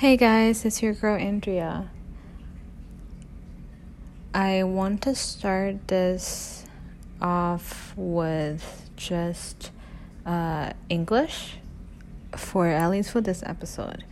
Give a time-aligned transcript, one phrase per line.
[0.00, 1.90] Hey guys, it's your girl Andrea.
[4.32, 6.64] I want to start this
[7.20, 9.72] off with just
[10.24, 11.58] uh, English
[12.34, 14.04] for at least for this episode.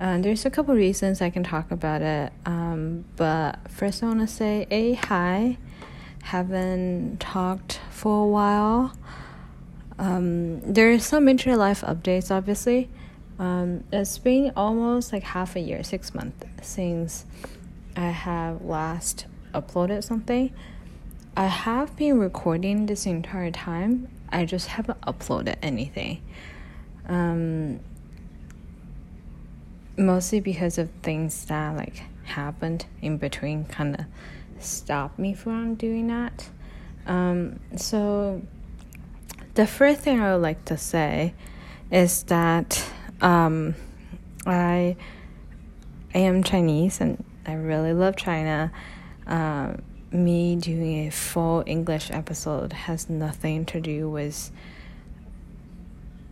[0.00, 4.22] Uh, there's a couple reasons I can talk about it, um, but first I want
[4.22, 5.56] to say a hi.
[6.24, 8.92] Haven't talked for a while.
[10.00, 12.90] Um, there's some major life updates, obviously.
[13.38, 17.24] Um, it's been almost like half a year, six months since
[17.96, 20.52] I have last uploaded something.
[21.36, 24.08] I have been recording this entire time.
[24.30, 26.20] I just haven't uploaded anything.
[27.06, 27.80] Um,
[29.96, 34.04] mostly because of things that like happened in between, kind of
[34.58, 36.48] stopped me from doing that.
[37.06, 38.42] Um, so
[39.54, 41.34] the first thing I would like to say
[41.90, 42.84] is that
[43.21, 43.75] um,
[44.45, 44.95] I
[46.13, 48.71] I am Chinese and I really love China.
[49.25, 49.73] Uh,
[50.11, 54.51] me doing a full English episode has nothing to do with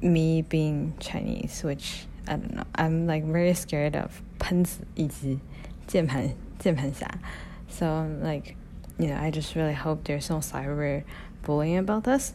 [0.02, 2.64] me being Chinese, which I don't know.
[2.76, 5.40] I'm like very scared of 喷子以及
[5.88, 6.30] 键盘
[6.60, 7.08] 键盘侠.
[7.70, 8.56] So I'm like,
[9.00, 11.04] you know, I just really hope there's no cyber
[11.44, 12.34] bullying about this.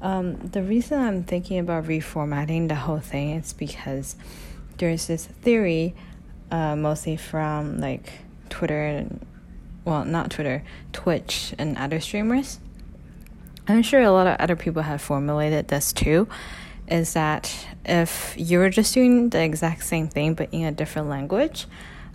[0.00, 4.16] Um, the reason I'm thinking about reformatting the whole thing is because
[4.78, 5.94] there's this theory,
[6.50, 8.12] uh, mostly from like
[8.48, 9.26] Twitter and
[9.84, 12.60] well, not Twitter, Twitch and other streamers.
[13.66, 16.28] I'm sure a lot of other people have formulated this too.
[16.86, 21.66] Is that if you're just doing the exact same thing but in a different language,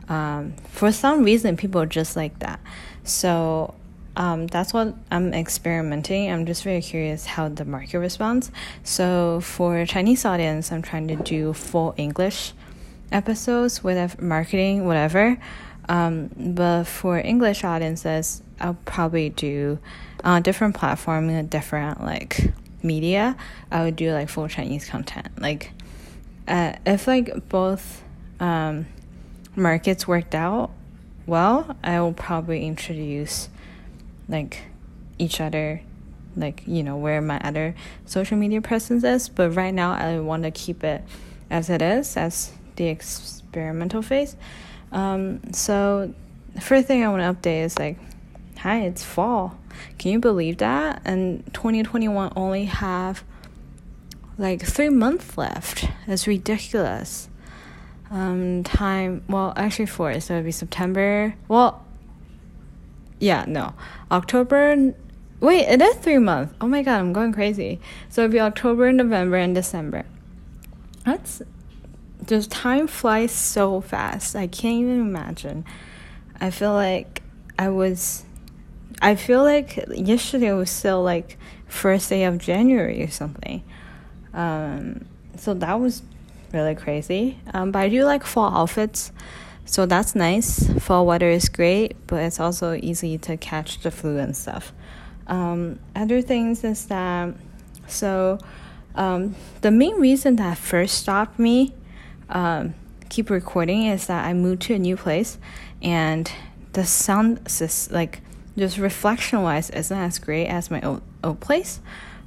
[0.10, 2.60] um, for some reason people just like that.
[3.04, 3.76] So
[4.16, 6.32] um, that's what I'm experimenting.
[6.32, 8.52] I'm just very curious how the market responds.
[8.84, 12.54] So for Chinese audience, I'm trying to do full English
[13.12, 15.38] episodes with marketing, whatever.
[15.90, 19.80] Um, but for English audiences, I'll probably do
[20.24, 23.36] on uh, a different platform a different like media.
[23.72, 25.42] I would do like full Chinese content.
[25.42, 25.72] Like,
[26.48, 28.04] uh, if like both
[28.40, 28.86] um,
[29.56, 30.72] markets worked out
[31.26, 33.50] well, I will probably introduce
[34.28, 34.60] like
[35.20, 35.82] each other
[36.36, 37.76] like you know where my other
[38.06, 39.30] social media presence is.
[39.30, 41.04] But right now i want to keep it
[41.50, 44.36] as it is as the experimental phase.
[44.92, 46.14] Um, so
[46.54, 47.98] the first thing i want to update is like
[48.58, 49.58] hi it's fall.
[49.98, 51.02] Can you believe that?
[51.04, 53.24] And 2021 only have
[54.38, 55.86] like three months left.
[56.08, 57.30] It's ridiculous.
[58.12, 61.36] Um, time well actually four so it'd be september.
[61.48, 61.83] Well
[63.24, 63.74] yeah, no.
[64.12, 64.94] October.
[65.40, 66.54] Wait, it is three months.
[66.60, 67.80] Oh my god, I'm going crazy.
[68.10, 70.04] So it'll be October, November, and December.
[71.06, 71.42] That's
[72.26, 74.36] just time flies so fast.
[74.36, 75.64] I can't even imagine.
[76.42, 77.24] I feel like
[77.58, 78.26] I was.
[79.02, 83.64] I feel like yesterday was still like first day of January or something.
[84.34, 85.06] Um,
[85.38, 86.04] so that was
[86.52, 87.38] really crazy.
[87.54, 89.14] Um, but I do like fall outfits.
[89.66, 90.70] So that's nice.
[90.80, 94.74] Fall weather is great, but it's also easy to catch the flu and stuff.
[95.28, 97.34] Um, other things is that,
[97.88, 98.40] so
[98.96, 101.74] um, the main reason that first stopped me
[102.30, 102.74] um,
[103.10, 105.38] keep recording is that I moved to a new place
[105.82, 106.32] and
[106.74, 108.22] the sound is like
[108.58, 111.80] just reflection wise isn't as great as my old, old place.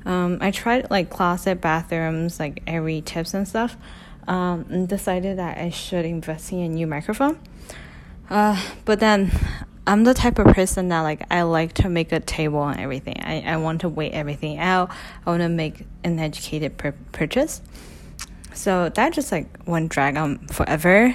[0.04, 3.76] Um, I tried like closet, bathrooms, like every tips and stuff
[4.26, 7.38] um, decided that I should invest in a new microphone.
[8.28, 9.30] Uh, but then
[9.86, 13.20] I'm the type of person that like I like to make a table and everything.
[13.22, 14.90] I, I want to weigh everything out.
[15.24, 17.62] I want to make an educated pur- purchase.
[18.52, 21.14] So that just like went drag on forever,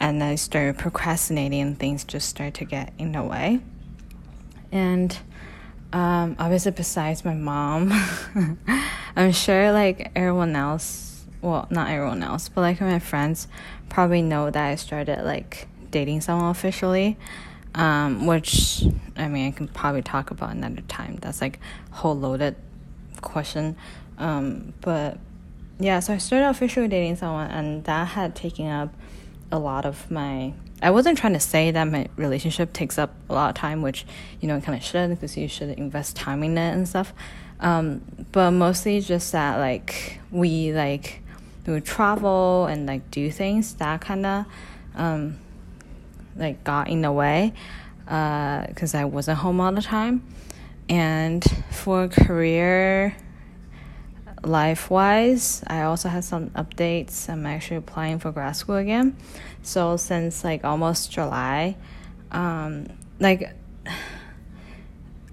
[0.00, 3.60] and I started procrastinating, and things just started to get in the way.
[4.72, 5.16] And
[5.92, 7.92] um, obviously, besides my mom,
[9.16, 11.07] I'm sure like everyone else
[11.40, 13.48] well, not everyone else, but like my friends
[13.88, 17.16] probably know that I started like dating someone officially.
[17.74, 18.82] Um, which
[19.16, 21.18] I mean, I can probably talk about another time.
[21.20, 22.56] That's like whole loaded
[23.20, 23.76] question.
[24.16, 25.18] Um, but
[25.78, 28.92] yeah, so I started officially dating someone, and that had taken up
[29.52, 30.54] a lot of my.
[30.80, 34.06] I wasn't trying to say that my relationship takes up a lot of time, which
[34.40, 37.12] you know it kind of should because you should invest time in it and stuff.
[37.60, 38.02] Um,
[38.32, 41.22] but mostly just that like we like
[41.72, 44.46] would travel and like do things that kind of
[44.94, 45.38] um,
[46.36, 47.52] like got in the way
[48.04, 50.22] because uh, I wasn't home all the time.
[50.88, 53.14] And for career,
[54.42, 57.28] life wise, I also have some updates.
[57.28, 59.16] I'm actually applying for grad school again.
[59.62, 61.76] So since like almost July,
[62.32, 62.86] um,
[63.20, 63.52] like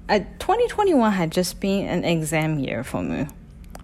[0.09, 3.27] uh, 2021 had just been an exam year for me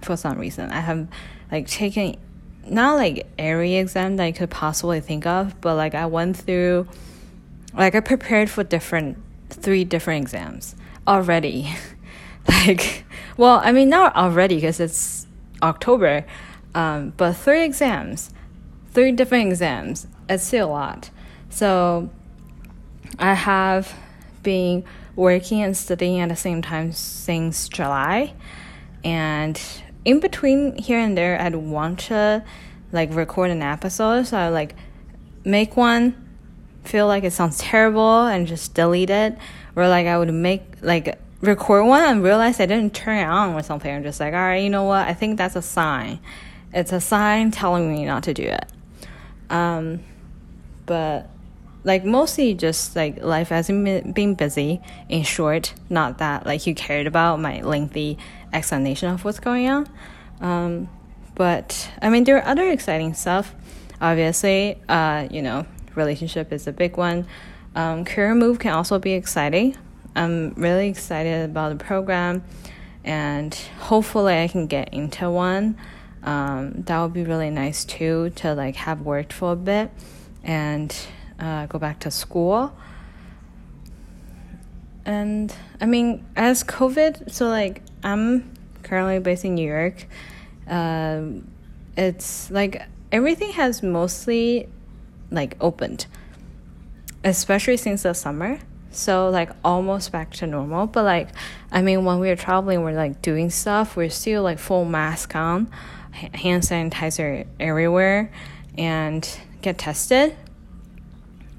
[0.02, 0.70] for some reason.
[0.72, 1.08] I have
[1.52, 2.18] like taken
[2.68, 6.88] not like every exam that I could possibly think of, but like I went through
[7.74, 9.18] like I prepared for different
[9.50, 10.76] three different exams
[11.08, 11.74] already.
[12.48, 13.06] like
[13.38, 15.28] well, I mean not already because it's
[15.62, 16.26] October,
[16.74, 18.32] um, but three exams,
[18.92, 20.08] three different exams.
[20.30, 21.10] It's still a lot.
[21.50, 22.10] So
[23.20, 23.94] I have
[24.44, 24.84] been
[25.16, 28.34] working and studying at the same time since July,
[29.04, 29.62] and
[30.06, 32.44] in between here and there, I'd want to
[32.92, 34.28] like record an episode.
[34.28, 34.76] So I would, like
[35.44, 36.30] make one,
[36.84, 39.38] feel like it sounds terrible, and just delete it.
[39.76, 43.54] Or like I would make like record one and realize I didn't turn it on
[43.56, 43.94] or something.
[43.94, 45.08] I'm just like, all right, you know what?
[45.08, 46.20] I think that's a sign.
[46.74, 48.66] It's a sign telling me not to do it.
[49.50, 50.02] Um,
[50.86, 51.30] but
[51.84, 54.82] like mostly just like life hasn't been busy.
[55.10, 58.18] In short, not that like you cared about my lengthy
[58.54, 59.90] explanation of what's going on.
[60.40, 60.90] Um,
[61.36, 63.56] but I mean, there are other exciting stuff.
[64.00, 67.26] Obviously, uh, you know, relationship is a big one.
[67.76, 69.78] Um, career move can also be exciting.
[70.16, 72.44] I'm really excited about the program,
[73.04, 75.78] and hopefully, I can get into one.
[76.24, 79.90] Um, that would be really nice too to like have worked for a bit
[80.44, 80.96] and
[81.42, 82.74] uh, go back to school.
[85.04, 88.54] And I mean, as COVID, so like I'm
[88.84, 90.06] currently based in New York.
[90.68, 91.48] Um,
[91.98, 94.70] it's like everything has mostly
[95.32, 96.06] like opened,
[97.24, 98.60] especially since the summer.
[98.92, 100.86] So like almost back to normal.
[100.86, 101.30] But like,
[101.72, 103.96] I mean, when we are traveling, we're like doing stuff.
[103.96, 105.72] We're still like full mask on,
[106.12, 108.32] hand sanitizer everywhere,
[108.78, 109.28] and
[109.62, 110.36] get tested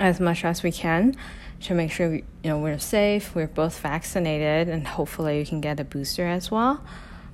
[0.00, 1.16] as much as we can
[1.62, 3.34] to make sure we, you know we're safe.
[3.34, 6.82] We're both vaccinated, and hopefully we can get a booster as well.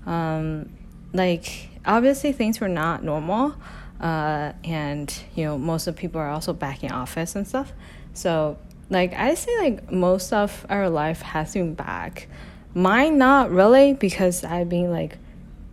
[0.06, 0.70] Um,
[1.12, 3.54] like obviously things were not normal,
[4.00, 7.72] uh, and you know most of the people are also back in office and stuff.
[8.12, 8.58] So
[8.90, 12.28] like I say, like most of our life has been back.
[12.74, 15.18] Mine not really because I've been like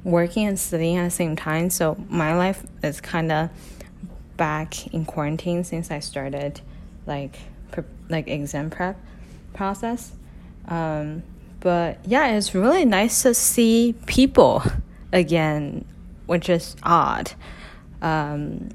[0.03, 1.69] working and studying at the same time.
[1.69, 3.49] So my life is kind of
[4.37, 6.61] back in quarantine since I started
[7.07, 7.37] like
[7.71, 8.99] pre- like exam prep
[9.53, 10.13] process.
[10.67, 11.23] Um,
[11.59, 14.63] but yeah, it's really nice to see people
[15.11, 15.85] again,
[16.25, 17.31] which is odd.
[18.01, 18.69] Um,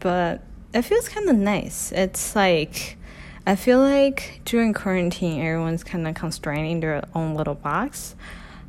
[0.00, 0.42] but
[0.72, 1.92] it feels kind of nice.
[1.92, 2.96] It's like
[3.46, 8.14] I feel like during quarantine, everyone's kind of constrained in their own little box.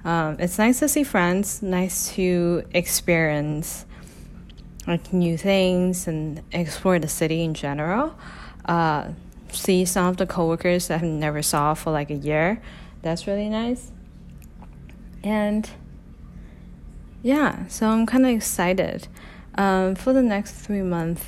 [0.03, 3.85] Um, it's nice to see friends, nice to experience
[4.87, 8.15] like new things and explore the city in general.
[8.65, 9.09] Uh,
[9.51, 12.61] see some of the coworkers that I've never saw for like a year.
[13.01, 13.91] That's really nice.
[15.23, 15.69] And
[17.23, 19.07] yeah, so I'm kind of excited.
[19.55, 21.23] Um, for the next three months,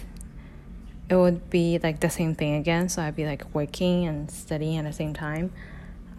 [1.09, 2.89] it would be like the same thing again.
[2.89, 5.51] So I'd be like working and studying at the same time.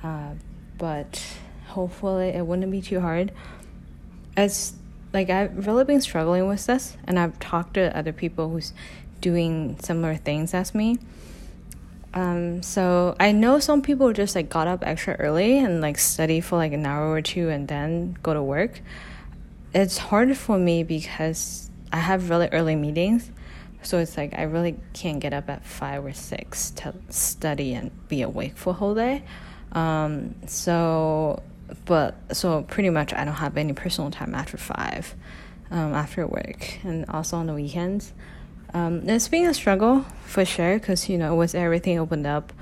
[0.02, 0.30] Uh,
[0.78, 1.22] but
[1.66, 3.32] hopefully it wouldn't be too hard.
[4.36, 4.74] As
[5.12, 8.72] like I've really been struggling with this, and I've talked to other people who's
[9.20, 10.98] doing similar things as me.
[12.14, 16.40] Um, so I know some people just like got up extra early and like study
[16.40, 18.80] for like an hour or two and then go to work.
[19.74, 23.30] It's hard for me because I have really early meetings.
[23.82, 27.90] So it's like I really can't get up at five or six to study and
[28.08, 29.22] be awake for a whole day.
[29.72, 31.42] Um, so
[31.84, 35.14] but so pretty much I don't have any personal time after five,
[35.70, 38.12] um, after work, and also on the weekends.
[38.74, 42.52] Um, it's been a struggle for sure because you know with everything opened up,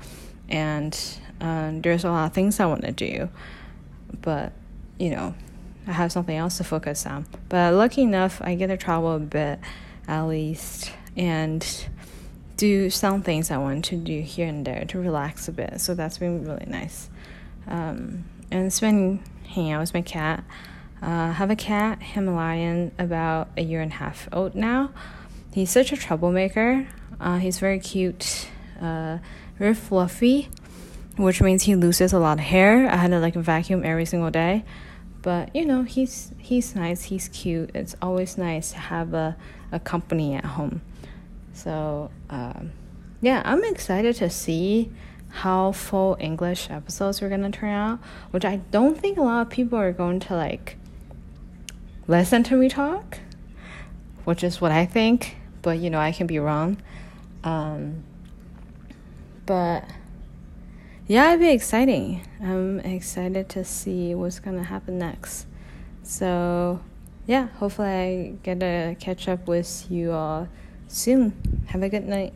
[0.49, 0.97] and
[1.41, 3.29] uh, there's a lot of things I want to do,
[4.21, 4.53] but
[4.97, 5.35] you know
[5.87, 7.25] I have something else to focus on.
[7.49, 9.59] But lucky enough, I get to travel a bit,
[10.07, 11.65] at least, and
[12.57, 15.79] do some things I want to do here and there to relax a bit.
[15.79, 17.09] So that's been really nice.
[17.67, 20.43] Um, and spending hanging out with my cat.
[21.01, 24.91] Uh, have a cat, Himalayan, about a year and a half old now.
[25.53, 26.87] He's such a troublemaker.
[27.19, 28.47] Uh, he's very cute,
[28.81, 29.19] uh,
[29.57, 30.49] very fluffy,
[31.17, 32.89] which means he loses a lot of hair.
[32.89, 34.63] I had to like vacuum every single day,
[35.21, 37.03] but you know he's he's nice.
[37.03, 37.71] He's cute.
[37.73, 39.35] It's always nice to have a
[39.71, 40.81] a company at home.
[41.53, 42.71] So um,
[43.21, 44.91] yeah, I'm excited to see
[45.29, 47.99] how full English episodes are gonna turn out,
[48.31, 50.77] which I don't think a lot of people are going to like
[52.07, 53.19] listen to me talk,
[54.25, 56.77] which is what I think, but you know, I can be wrong.
[57.43, 58.03] Um,
[59.45, 59.85] but
[61.07, 62.27] yeah, it'd be exciting.
[62.41, 65.47] I'm excited to see what's gonna happen next.
[66.03, 66.81] So,
[67.25, 70.47] yeah, hopefully I get to catch up with you all
[70.87, 71.33] soon.
[71.67, 72.33] Have a good night.